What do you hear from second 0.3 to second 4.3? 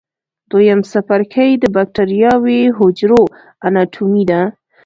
دویم څپرکی د بکټریاوي حجرو اناټومي